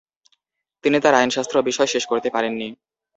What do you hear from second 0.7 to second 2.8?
তিনি তার আইনশাস্ত্র বিষয় শেষ করতে পারেননি।